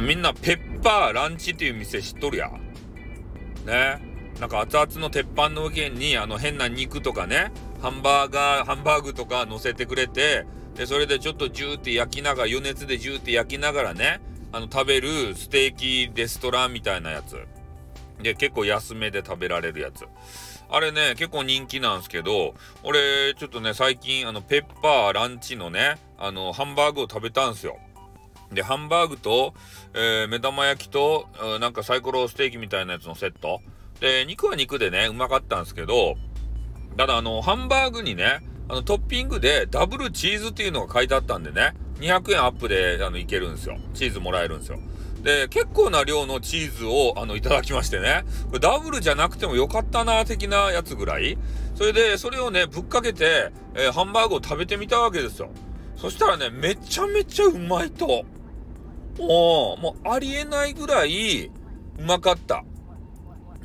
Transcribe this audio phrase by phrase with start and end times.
[0.00, 2.50] みんなペッパーランチっていう店知っとるや。
[3.66, 4.14] ね。
[4.40, 14.20] なんか熱々の鉄板の上にあの変な肉とかね、ハンバーガー、ハンバーグとか乗せてくれて、で、それでちょっとジューって焼きながら、余熱でジューって焼きながらね、
[14.52, 17.38] あの、食べるステーキレストランみたいなやつ。
[18.22, 20.06] で、結構安めで食べられるやつ。
[20.68, 27.78] あれね、結構人気なんですけど、俺、ちょっとね、最近、あの、ペッパーランチのね、あの、ハンバーグを食べたんすよ。
[28.52, 29.54] で、ハンバーグと、
[29.94, 31.28] えー、目玉焼きと、
[31.60, 33.60] なんかサイコロステーキみたいなやつのセット。
[34.00, 36.16] で、肉は肉でね、うまかったんですけど、
[36.96, 43.78] ただあの、ハンバーグにね、あの、トッピングでダブルチーズっていうのが書いてあったんでね、200円アップで、あの、いけるんですよ。
[43.94, 44.78] チーズもらえるんですよ。
[45.22, 51.38] で、結構な量のチーズを、あの、いただきましてね、これダブルじゃなくてもよかったな、的なやつぐらい。
[51.74, 55.48] それで、それをね、ぶっかけて、えー、ハンバーグを食べてみたわけですよ。
[55.96, 58.24] そしたらね、めちゃめちゃうまいと。
[59.18, 61.50] もう、もうありえないぐらい、う
[62.02, 62.64] まかった。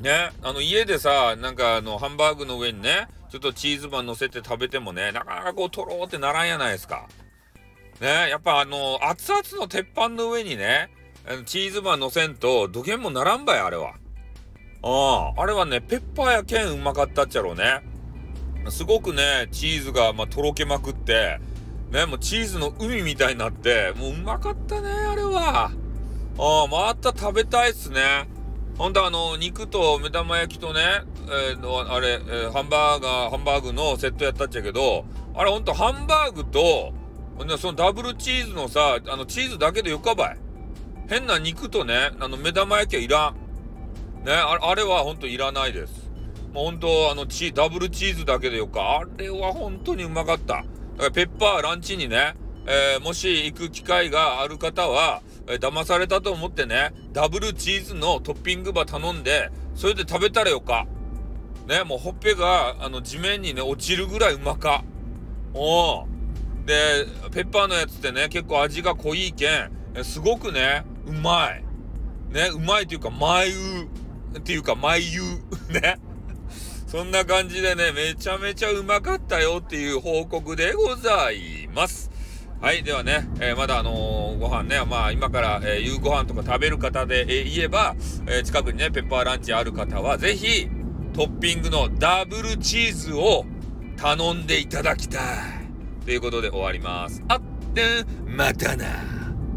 [0.00, 7.08] ね、あの家でさ、なんかあのハンバーグの上にね、ちょっとチーズバン乗せて食べてもね、なかなかこうとろーってならんやないですか。
[8.00, 10.90] ね、やっぱあの、熱々の鉄板の上にね、
[11.46, 13.94] チーズバン乗せんと、どげんもならんばい、あれは。
[14.82, 17.82] ああ、あれはね、ペッパーやけんうまかったっちゃろうね。
[18.70, 21.40] すごくね、チーズが、まあ、とろけまくって、
[21.90, 25.70] ね、もうチーズの海みたいになって、もううまかったね、あれは。
[26.38, 28.28] ああ、また食べたいっすね。
[28.76, 30.80] ほんとあの、肉と目玉焼きとね、
[31.26, 36.92] えー、あれ、えー、ハンバーガー、ハンバーグのセットやったっちゃけど、あれほんとハンバーグと、
[37.58, 40.38] そのダブルチーズのさ、あの、チーズだけでよかばい。
[41.08, 43.34] 変な肉とね、あの、目玉焼きはいらん。
[44.24, 46.10] ね、ああれはほんといらないです。
[46.52, 49.00] もうほんと、あの、チダブルチーズだけでよか。
[49.00, 50.64] あれは本当にうまかった。
[50.98, 52.34] ペッパーランチにね、
[52.66, 60.86] えー、もし行く機会がある方は、えー、騙されたと思ってね、ダブルチーズのトッピングば頼んで、それで食べたらよか。
[61.68, 64.84] ね、もうほっぺが、あの、地面にね、落ちるぐらいうまか。
[65.54, 66.06] お
[66.66, 71.64] で、ペッパーのやつってね、結構味が濃いけん、えすごくね、うまい。
[72.32, 73.52] ね、うまいというか、眉
[74.38, 75.20] っていうか、眉
[75.70, 75.98] ね。
[76.88, 82.10] そんな感じでね、めちゃめちゃうまかったよっていう報告でございます。
[82.62, 82.82] はい。
[82.82, 87.94] ではね、えー、まだあのー、ご飯ね、まあ今から、えー、夕ご飯とか食べる方で、え言えば、
[88.26, 90.66] え近くにね、ペッパーランチある方は、ぜひ、
[91.12, 93.44] トッピングのダブルチーズを
[93.98, 95.22] 頼んでいただきたい。
[96.06, 97.22] ということで終わります。
[97.28, 97.40] あっ
[97.74, 97.82] て、
[98.24, 98.86] またな。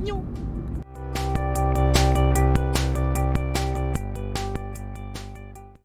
[0.00, 0.24] にょ